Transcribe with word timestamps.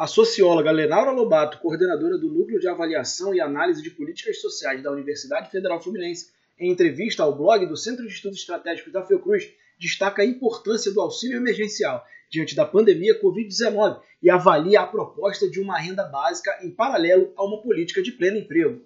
A 0.00 0.06
socióloga 0.06 0.70
Lenaura 0.70 1.10
Lobato, 1.10 1.58
coordenadora 1.58 2.16
do 2.16 2.32
Núcleo 2.32 2.58
de 2.58 2.66
Avaliação 2.66 3.34
e 3.34 3.40
Análise 3.40 3.82
de 3.82 3.90
Políticas 3.90 4.40
Sociais 4.40 4.82
da 4.82 4.90
Universidade 4.90 5.50
Federal 5.50 5.78
Fluminense, 5.82 6.30
em 6.58 6.70
entrevista 6.70 7.22
ao 7.22 7.36
blog 7.36 7.66
do 7.66 7.76
Centro 7.76 8.06
de 8.06 8.14
Estudos 8.14 8.38
Estratégicos 8.38 8.92
da 8.92 9.04
Fiocruz, 9.04 9.52
destaca 9.78 10.22
a 10.22 10.24
importância 10.24 10.90
do 10.90 11.02
auxílio 11.02 11.36
emergencial 11.36 12.02
diante 12.30 12.56
da 12.56 12.64
pandemia 12.64 13.20
Covid-19 13.20 14.00
e 14.22 14.30
avalia 14.30 14.80
a 14.80 14.86
proposta 14.86 15.50
de 15.50 15.60
uma 15.60 15.78
renda 15.78 16.04
básica 16.04 16.58
em 16.62 16.70
paralelo 16.70 17.32
a 17.36 17.44
uma 17.44 17.60
política 17.60 18.02
de 18.02 18.12
pleno 18.12 18.38
emprego. 18.38 18.80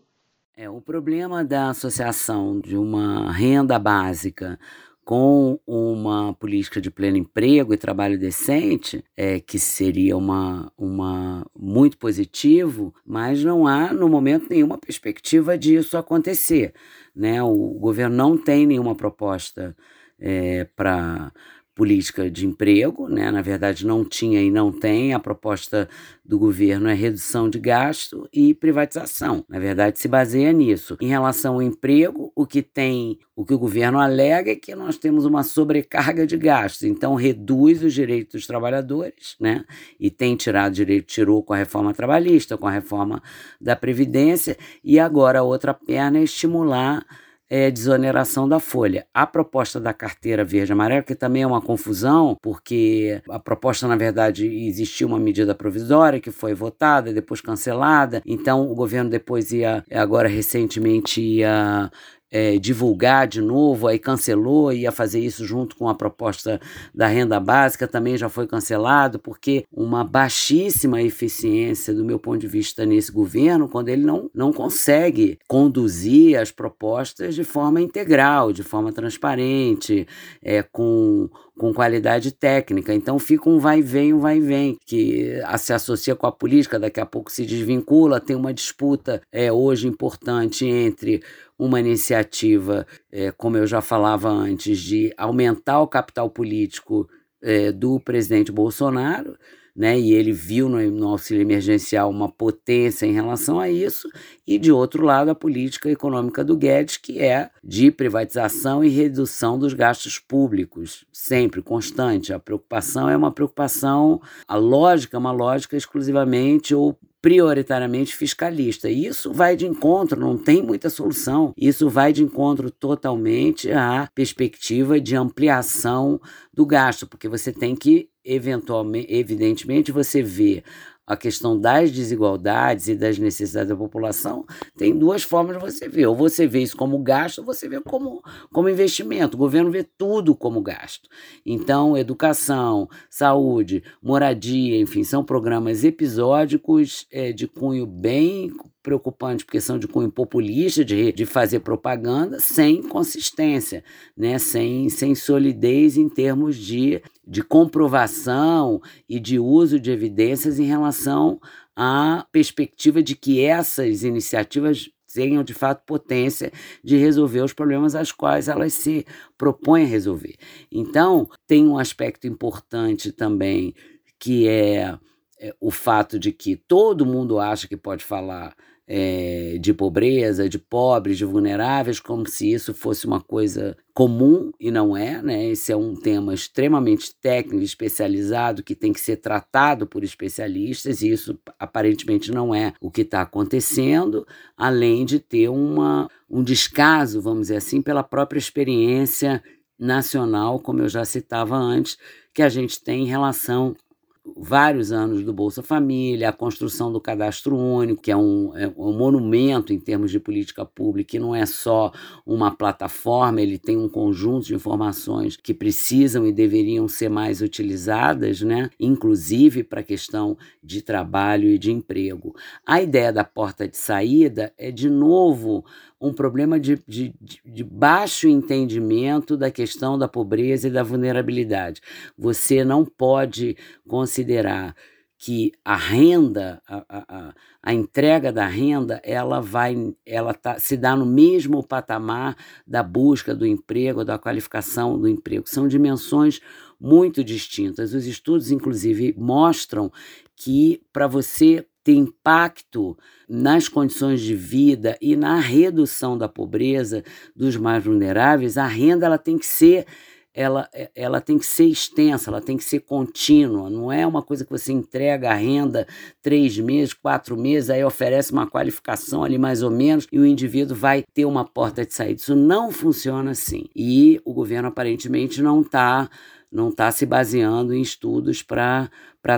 É, 0.56 0.68
o 0.68 0.80
problema 0.80 1.44
da 1.44 1.70
associação 1.70 2.58
de 2.60 2.76
uma 2.76 3.30
renda 3.32 3.78
básica 3.78 4.58
com 5.04 5.60
uma 5.66 6.32
política 6.34 6.80
de 6.80 6.90
pleno 6.90 7.18
emprego 7.18 7.74
e 7.74 7.76
trabalho 7.76 8.18
decente, 8.18 9.04
é, 9.16 9.38
que 9.38 9.58
seria 9.58 10.16
uma, 10.16 10.72
uma 10.78 11.46
muito 11.54 11.98
positivo, 11.98 12.94
mas 13.04 13.44
não 13.44 13.66
há 13.66 13.92
no 13.92 14.08
momento 14.08 14.48
nenhuma 14.48 14.78
perspectiva 14.78 15.58
disso 15.58 15.98
acontecer. 15.98 16.72
Né? 17.14 17.42
O 17.42 17.78
governo 17.78 18.16
não 18.16 18.38
tem 18.38 18.66
nenhuma 18.66 18.94
proposta 18.94 19.76
é, 20.18 20.64
para 20.74 21.32
política 21.74 22.30
de 22.30 22.46
emprego, 22.46 23.08
né? 23.08 23.30
na 23.30 23.42
verdade 23.42 23.84
não 23.86 24.04
tinha 24.04 24.40
e 24.40 24.50
não 24.50 24.70
tem. 24.70 25.12
A 25.12 25.18
proposta 25.18 25.88
do 26.24 26.38
governo 26.38 26.88
é 26.88 26.94
redução 26.94 27.50
de 27.50 27.58
gasto 27.58 28.28
e 28.32 28.54
privatização. 28.54 29.44
Na 29.48 29.58
verdade, 29.58 29.98
se 29.98 30.06
baseia 30.08 30.52
nisso. 30.52 30.96
Em 31.00 31.08
relação 31.08 31.54
ao 31.54 31.62
emprego, 31.62 32.32
o 32.34 32.46
que 32.46 32.62
tem, 32.62 33.18
o 33.34 33.44
que 33.44 33.52
o 33.52 33.58
governo 33.58 33.98
alega 33.98 34.52
é 34.52 34.56
que 34.56 34.74
nós 34.74 34.96
temos 34.96 35.24
uma 35.24 35.42
sobrecarga 35.42 36.26
de 36.26 36.36
gastos. 36.36 36.84
Então 36.84 37.14
reduz 37.14 37.82
os 37.82 37.92
direitos 37.92 38.34
dos 38.34 38.46
trabalhadores, 38.46 39.36
né? 39.40 39.64
E 39.98 40.10
tem 40.10 40.36
tirado 40.36 40.72
direito, 40.72 41.06
tirou 41.06 41.42
com 41.42 41.52
a 41.52 41.56
reforma 41.56 41.92
trabalhista, 41.92 42.56
com 42.56 42.66
a 42.66 42.70
reforma 42.70 43.22
da 43.60 43.74
previdência, 43.74 44.56
e 44.82 44.98
agora 44.98 45.40
a 45.40 45.42
outra 45.42 45.74
perna 45.74 46.18
é 46.18 46.22
estimular 46.22 47.04
é, 47.48 47.70
desoneração 47.70 48.48
da 48.48 48.58
folha. 48.58 49.06
A 49.12 49.26
proposta 49.26 49.80
da 49.80 49.92
carteira 49.92 50.44
verde-amarela, 50.44 51.02
que 51.02 51.14
também 51.14 51.42
é 51.42 51.46
uma 51.46 51.60
confusão, 51.60 52.36
porque 52.42 53.20
a 53.28 53.38
proposta, 53.38 53.86
na 53.86 53.96
verdade, 53.96 54.46
existia 54.46 55.06
uma 55.06 55.18
medida 55.18 55.54
provisória 55.54 56.20
que 56.20 56.30
foi 56.30 56.54
votada, 56.54 57.12
depois 57.12 57.40
cancelada, 57.40 58.22
então 58.26 58.70
o 58.70 58.74
governo 58.74 59.10
depois 59.10 59.52
ia, 59.52 59.84
agora 59.90 60.28
recentemente 60.28 61.20
ia 61.20 61.90
é, 62.34 62.58
divulgar 62.58 63.28
de 63.28 63.40
novo, 63.40 63.86
aí 63.86 63.96
cancelou, 63.96 64.72
ia 64.72 64.90
fazer 64.90 65.20
isso 65.20 65.44
junto 65.44 65.76
com 65.76 65.88
a 65.88 65.94
proposta 65.94 66.60
da 66.92 67.06
renda 67.06 67.38
básica, 67.38 67.86
também 67.86 68.16
já 68.16 68.28
foi 68.28 68.44
cancelado, 68.44 69.20
porque 69.20 69.64
uma 69.72 70.02
baixíssima 70.02 71.00
eficiência, 71.00 71.94
do 71.94 72.04
meu 72.04 72.18
ponto 72.18 72.40
de 72.40 72.48
vista, 72.48 72.84
nesse 72.84 73.12
governo, 73.12 73.68
quando 73.68 73.88
ele 73.88 74.02
não, 74.02 74.28
não 74.34 74.52
consegue 74.52 75.38
conduzir 75.46 76.36
as 76.36 76.50
propostas 76.50 77.36
de 77.36 77.44
forma 77.44 77.80
integral, 77.80 78.52
de 78.52 78.64
forma 78.64 78.92
transparente, 78.92 80.04
é, 80.42 80.60
com 80.60 81.30
com 81.56 81.72
qualidade 81.72 82.32
técnica. 82.32 82.92
Então 82.92 83.18
fica 83.18 83.48
um 83.48 83.58
vai 83.58 83.78
e 83.78 83.82
vem, 83.82 84.12
um 84.12 84.18
vai 84.18 84.38
e 84.38 84.40
vem, 84.40 84.76
que 84.84 85.40
se 85.58 85.72
associa 85.72 86.14
com 86.16 86.26
a 86.26 86.32
política, 86.32 86.78
daqui 86.78 87.00
a 87.00 87.06
pouco 87.06 87.30
se 87.30 87.46
desvincula, 87.46 88.20
tem 88.20 88.34
uma 88.36 88.52
disputa 88.52 89.22
é, 89.32 89.52
hoje 89.52 89.86
importante 89.86 90.66
entre 90.66 91.22
uma 91.58 91.80
iniciativa, 91.80 92.86
é, 93.10 93.30
como 93.30 93.56
eu 93.56 93.66
já 93.66 93.80
falava 93.80 94.28
antes, 94.28 94.78
de 94.80 95.12
aumentar 95.16 95.80
o 95.80 95.88
capital 95.88 96.28
político 96.28 97.08
é, 97.42 97.70
do 97.70 98.00
presidente 98.00 98.50
Bolsonaro 98.50 99.36
né? 99.74 99.98
E 99.98 100.12
ele 100.12 100.32
viu 100.32 100.68
no, 100.68 100.80
no, 100.90 101.08
auxílio 101.08 101.42
emergencial 101.42 102.08
uma 102.08 102.28
potência 102.28 103.06
em 103.06 103.12
relação 103.12 103.58
a 103.58 103.68
isso, 103.68 104.08
e 104.46 104.58
de 104.58 104.70
outro 104.70 105.04
lado 105.04 105.30
a 105.30 105.34
política 105.34 105.90
econômica 105.90 106.44
do 106.44 106.56
Guedes, 106.56 106.96
que 106.96 107.20
é 107.20 107.50
de 107.62 107.90
privatização 107.90 108.84
e 108.84 108.88
redução 108.88 109.58
dos 109.58 109.74
gastos 109.74 110.18
públicos, 110.18 111.04
sempre 111.12 111.60
constante. 111.60 112.32
A 112.32 112.38
preocupação 112.38 113.08
é 113.08 113.16
uma 113.16 113.32
preocupação, 113.32 114.20
a 114.46 114.56
lógica 114.56 115.16
é 115.16 115.18
uma 115.18 115.32
lógica 115.32 115.76
exclusivamente 115.76 116.74
ou 116.74 116.96
prioritariamente 117.24 118.14
fiscalista. 118.14 118.90
E 118.90 119.06
isso 119.06 119.32
vai 119.32 119.56
de 119.56 119.66
encontro, 119.66 120.20
não 120.20 120.36
tem 120.36 120.62
muita 120.62 120.90
solução. 120.90 121.54
Isso 121.56 121.88
vai 121.88 122.12
de 122.12 122.22
encontro 122.22 122.70
totalmente 122.70 123.72
à 123.72 124.06
perspectiva 124.14 125.00
de 125.00 125.16
ampliação 125.16 126.20
do 126.52 126.66
gasto, 126.66 127.06
porque 127.06 127.26
você 127.26 127.50
tem 127.50 127.74
que 127.74 128.10
eventualmente, 128.22 129.06
evidentemente, 129.10 129.92
você 129.92 130.22
vê 130.22 130.62
a 131.06 131.16
questão 131.16 131.58
das 131.58 131.90
desigualdades 131.90 132.88
e 132.88 132.96
das 132.96 133.18
necessidades 133.18 133.68
da 133.68 133.76
população, 133.76 134.44
tem 134.76 134.96
duas 134.96 135.22
formas 135.22 135.56
de 135.56 135.62
você 135.62 135.88
ver. 135.88 136.06
Ou 136.06 136.14
você 136.14 136.46
vê 136.46 136.62
isso 136.62 136.76
como 136.76 136.98
gasto, 136.98 137.38
ou 137.38 137.44
você 137.44 137.68
vê 137.68 137.80
como, 137.80 138.22
como 138.52 138.68
investimento. 138.68 139.36
O 139.36 139.40
governo 139.40 139.70
vê 139.70 139.84
tudo 139.84 140.34
como 140.34 140.62
gasto. 140.62 141.08
Então, 141.44 141.96
educação, 141.96 142.88
saúde, 143.10 143.82
moradia, 144.02 144.80
enfim, 144.80 145.04
são 145.04 145.24
programas 145.24 145.84
episódicos 145.84 147.06
é, 147.10 147.32
de 147.32 147.46
cunho 147.46 147.86
bem 147.86 148.50
preocupante, 148.84 149.46
porque 149.46 149.62
são 149.62 149.78
de 149.78 149.88
cunho 149.88 150.12
populista, 150.12 150.84
de, 150.84 151.10
de 151.10 151.24
fazer 151.24 151.60
propaganda, 151.60 152.38
sem 152.38 152.82
consistência, 152.82 153.82
né? 154.14 154.38
sem, 154.38 154.90
sem 154.90 155.14
solidez 155.14 155.96
em 155.96 156.06
termos 156.06 156.54
de, 156.56 157.02
de 157.26 157.42
comprovação 157.42 158.82
e 159.08 159.18
de 159.18 159.38
uso 159.38 159.80
de 159.80 159.90
evidências 159.90 160.60
em 160.60 160.64
relação 160.64 161.40
à 161.74 162.26
perspectiva 162.30 163.02
de 163.02 163.16
que 163.16 163.42
essas 163.42 164.04
iniciativas 164.04 164.90
tenham 165.14 165.42
de 165.42 165.54
fato 165.54 165.82
potência 165.86 166.52
de 166.82 166.96
resolver 166.96 167.40
os 167.40 167.54
problemas 167.54 167.94
aos 167.94 168.12
quais 168.12 168.48
elas 168.48 168.74
se 168.74 169.06
propõem 169.38 169.84
a 169.84 169.88
resolver. 169.88 170.34
Então, 170.70 171.28
tem 171.46 171.66
um 171.66 171.78
aspecto 171.78 172.26
importante 172.26 173.12
também 173.12 173.74
que 174.18 174.46
é, 174.46 174.98
é 175.40 175.54
o 175.58 175.70
fato 175.70 176.18
de 176.18 176.32
que 176.32 176.56
todo 176.56 177.06
mundo 177.06 177.38
acha 177.38 177.66
que 177.66 177.76
pode 177.76 178.04
falar 178.04 178.54
é, 178.86 179.56
de 179.60 179.72
pobreza, 179.72 180.48
de 180.48 180.58
pobres, 180.58 181.16
de 181.16 181.24
vulneráveis, 181.24 182.00
como 182.00 182.28
se 182.28 182.52
isso 182.52 182.74
fosse 182.74 183.06
uma 183.06 183.20
coisa 183.20 183.76
comum 183.94 184.50
e 184.60 184.70
não 184.70 184.96
é, 184.96 185.22
né? 185.22 185.46
Esse 185.46 185.72
é 185.72 185.76
um 185.76 185.94
tema 185.94 186.34
extremamente 186.34 187.14
técnico, 187.14 187.64
especializado, 187.64 188.62
que 188.62 188.74
tem 188.74 188.92
que 188.92 189.00
ser 189.00 189.16
tratado 189.16 189.86
por 189.86 190.04
especialistas, 190.04 191.00
e 191.00 191.10
isso 191.10 191.38
aparentemente 191.58 192.30
não 192.30 192.54
é 192.54 192.74
o 192.80 192.90
que 192.90 193.02
está 193.02 193.22
acontecendo, 193.22 194.26
além 194.56 195.04
de 195.04 195.18
ter 195.18 195.48
uma, 195.48 196.10
um 196.28 196.42
descaso, 196.42 197.22
vamos 197.22 197.42
dizer 197.42 197.56
assim, 197.56 197.80
pela 197.80 198.02
própria 198.02 198.38
experiência 198.38 199.42
nacional, 199.78 200.60
como 200.60 200.82
eu 200.82 200.88
já 200.88 201.04
citava 201.04 201.56
antes, 201.56 201.96
que 202.32 202.42
a 202.42 202.48
gente 202.48 202.82
tem 202.82 203.04
em 203.04 203.08
relação 203.08 203.76
vários 204.24 204.90
anos 204.90 205.22
do 205.22 205.32
Bolsa 205.34 205.62
Família, 205.62 206.30
a 206.30 206.32
construção 206.32 206.90
do 206.90 207.00
cadastro 207.00 207.56
único, 207.56 208.00
que 208.00 208.10
é 208.10 208.16
um, 208.16 208.56
é 208.56 208.72
um 208.76 208.92
monumento 208.96 209.72
em 209.72 209.78
termos 209.78 210.10
de 210.10 210.18
política 210.18 210.64
pública, 210.64 211.10
que 211.10 211.18
não 211.18 211.34
é 211.34 211.44
só 211.44 211.92
uma 212.24 212.50
plataforma, 212.50 213.42
ele 213.42 213.58
tem 213.58 213.76
um 213.76 213.88
conjunto 213.88 214.46
de 214.46 214.54
informações 214.54 215.36
que 215.36 215.52
precisam 215.52 216.26
e 216.26 216.32
deveriam 216.32 216.88
ser 216.88 217.10
mais 217.10 217.42
utilizadas, 217.42 218.40
né? 218.40 218.70
inclusive 218.80 219.62
para 219.62 219.80
a 219.80 219.84
questão 219.84 220.38
de 220.62 220.80
trabalho 220.80 221.48
e 221.48 221.58
de 221.58 221.70
emprego. 221.70 222.34
A 222.66 222.80
ideia 222.80 223.12
da 223.12 223.24
porta 223.24 223.68
de 223.68 223.76
saída 223.76 224.54
é, 224.56 224.70
de 224.70 224.88
novo, 224.88 225.64
um 226.04 226.12
problema 226.12 226.60
de, 226.60 226.82
de, 226.86 227.14
de, 227.44 227.64
baixo 227.64 228.28
entendimento 228.28 229.36
da 229.36 229.50
questão 229.50 229.98
da 229.98 230.06
pobreza 230.06 230.68
e 230.68 230.70
da 230.70 230.82
vulnerabilidade. 230.82 231.80
Você 232.16 232.62
não 232.64 232.84
pode 232.84 233.56
considerar 233.88 234.74
que 235.16 235.52
a 235.64 235.74
renda, 235.74 236.60
a, 236.68 236.84
a, 236.88 237.34
a 237.62 237.72
entrega 237.72 238.30
da 238.30 238.46
renda, 238.46 239.00
ela 239.02 239.40
vai, 239.40 239.74
ela 240.04 240.34
tá, 240.34 240.58
se 240.58 240.76
dá 240.76 240.94
no 240.94 241.06
mesmo 241.06 241.66
patamar 241.66 242.36
da 242.66 242.82
busca 242.82 243.34
do 243.34 243.46
emprego, 243.46 244.04
da 244.04 244.18
qualificação 244.18 244.98
do 244.98 245.08
emprego. 245.08 245.48
São 245.48 245.66
dimensões 245.66 246.40
muito 246.78 247.24
distintas. 247.24 247.94
Os 247.94 248.06
estudos, 248.06 248.50
inclusive, 248.50 249.14
mostram 249.16 249.90
que 250.36 250.82
para 250.92 251.06
você 251.06 251.66
ter 251.84 251.94
impacto 251.94 252.96
nas 253.28 253.68
condições 253.68 254.22
de 254.22 254.34
vida 254.34 254.96
e 255.00 255.14
na 255.14 255.38
redução 255.38 256.16
da 256.16 256.28
pobreza 256.28 257.04
dos 257.36 257.56
mais 257.56 257.84
vulneráveis, 257.84 258.56
a 258.56 258.66
renda 258.66 259.06
ela 259.06 259.18
tem 259.18 259.38
que 259.38 259.46
ser 259.46 259.86
ela, 260.34 260.68
ela 260.96 261.20
tem 261.20 261.38
que 261.38 261.46
ser 261.46 261.66
extensa, 261.66 262.28
ela 262.28 262.40
tem 262.40 262.56
que 262.56 262.64
ser 262.64 262.80
contínua. 262.80 263.70
Não 263.70 263.92
é 263.92 264.04
uma 264.04 264.20
coisa 264.20 264.44
que 264.44 264.50
você 264.50 264.72
entrega 264.72 265.30
a 265.30 265.34
renda 265.34 265.86
três 266.20 266.58
meses, 266.58 266.92
quatro 266.92 267.36
meses, 267.36 267.70
aí 267.70 267.84
oferece 267.84 268.32
uma 268.32 268.50
qualificação 268.50 269.22
ali 269.22 269.38
mais 269.38 269.62
ou 269.62 269.70
menos 269.70 270.08
e 270.10 270.18
o 270.18 270.26
indivíduo 270.26 270.76
vai 270.76 271.04
ter 271.14 271.24
uma 271.24 271.44
porta 271.44 271.86
de 271.86 271.94
saída. 271.94 272.20
Isso 272.20 272.34
não 272.34 272.72
funciona 272.72 273.30
assim. 273.30 273.66
E 273.76 274.20
o 274.24 274.34
governo 274.34 274.68
aparentemente 274.68 275.40
não 275.40 275.60
está 275.60 276.10
não 276.54 276.68
está 276.68 276.92
se 276.92 277.04
baseando 277.04 277.74
em 277.74 277.82
estudos 277.82 278.40
para 278.40 278.88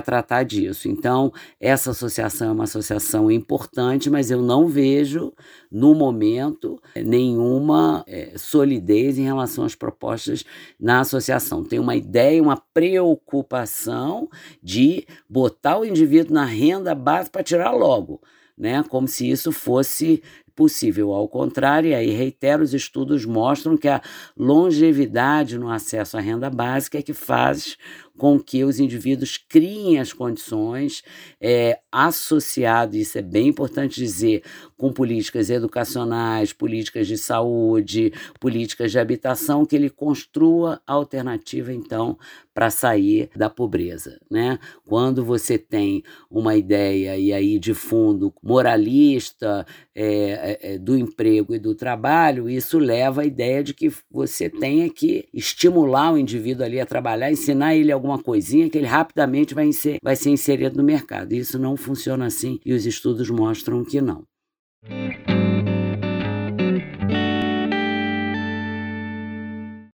tratar 0.05 0.43
disso. 0.43 0.87
Então, 0.87 1.33
essa 1.59 1.89
associação 1.89 2.49
é 2.49 2.51
uma 2.51 2.65
associação 2.65 3.31
importante, 3.31 4.07
mas 4.07 4.29
eu 4.29 4.39
não 4.43 4.67
vejo, 4.67 5.33
no 5.71 5.95
momento, 5.95 6.79
nenhuma 6.95 8.03
é, 8.07 8.33
solidez 8.37 9.17
em 9.17 9.23
relação 9.23 9.65
às 9.65 9.73
propostas 9.73 10.45
na 10.79 10.99
associação. 10.99 11.63
Tem 11.63 11.79
uma 11.79 11.95
ideia, 11.95 12.41
uma 12.41 12.61
preocupação 12.71 14.29
de 14.61 15.07
botar 15.27 15.79
o 15.79 15.85
indivíduo 15.85 16.35
na 16.35 16.45
renda 16.45 16.93
base 16.93 17.31
para 17.31 17.41
tirar 17.41 17.71
logo. 17.71 18.21
Né, 18.55 18.83
como 18.89 19.07
se 19.07 19.29
isso 19.29 19.51
fosse 19.51 20.23
possível. 20.57 21.13
Ao 21.13 21.27
contrário, 21.29 21.91
e 21.91 21.93
aí 21.93 22.09
reitero, 22.09 22.63
os 22.63 22.73
estudos 22.73 23.23
mostram 23.23 23.77
que 23.77 23.87
a 23.87 24.01
longevidade 24.35 25.55
no 25.55 25.69
acesso 25.69 26.17
à 26.17 26.19
renda 26.19 26.49
básica 26.49 26.97
é 26.97 27.01
que 27.03 27.13
faz 27.13 27.77
com 28.17 28.39
que 28.39 28.63
os 28.63 28.79
indivíduos 28.79 29.37
criem 29.37 29.99
as 29.99 30.11
condições 30.11 31.03
é, 31.39 31.79
associado, 31.91 32.97
isso 32.97 33.17
é 33.17 33.21
bem 33.21 33.47
importante 33.47 33.99
dizer, 33.99 34.43
com 34.75 34.91
políticas 34.91 35.49
educacionais, 35.49 36.53
políticas 36.53 37.07
de 37.07 37.17
saúde, 37.17 38.13
políticas 38.39 38.91
de 38.91 38.99
habitação, 38.99 39.65
que 39.65 39.75
ele 39.75 39.89
construa 39.89 40.81
alternativa, 40.85 41.73
então, 41.73 42.17
para 42.53 42.69
sair 42.71 43.29
da 43.35 43.49
pobreza. 43.49 44.19
Né? 44.31 44.57
Quando 44.83 45.23
você 45.23 45.57
tem 45.57 46.03
uma 46.29 46.55
ideia, 46.55 47.17
e 47.17 47.31
aí 47.31 47.59
de 47.59 47.73
fundo, 47.73 48.33
moralista 48.41 49.65
é, 49.95 50.59
é, 50.61 50.77
do 50.77 50.97
emprego 50.97 51.53
e 51.53 51.59
do 51.59 51.75
trabalho, 51.75 52.49
isso 52.49 52.79
leva 52.79 53.21
à 53.21 53.25
ideia 53.25 53.63
de 53.63 53.73
que 53.73 53.91
você 54.09 54.49
tenha 54.49 54.89
que 54.89 55.27
estimular 55.33 56.13
o 56.13 56.17
indivíduo 56.17 56.65
ali 56.65 56.79
a 56.79 56.85
trabalhar, 56.85 57.31
ensinar 57.31 57.75
ele 57.75 57.91
alguma 57.91 58.06
alguma 58.07 58.23
coisinha 58.23 58.69
que 58.69 58.77
ele 58.77 58.87
rapidamente 58.87 59.53
vai 59.53 59.71
ser, 59.73 59.97
vai 60.01 60.15
ser 60.15 60.29
inserido 60.29 60.77
no 60.77 60.83
mercado. 60.83 61.33
Isso 61.33 61.59
não 61.59 61.75
funciona 61.75 62.25
assim 62.25 62.59
e 62.65 62.73
os 62.73 62.85
estudos 62.85 63.29
mostram 63.29 63.83
que 63.83 63.99
não. 63.99 64.23